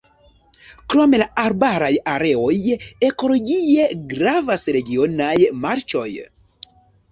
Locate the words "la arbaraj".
1.21-1.91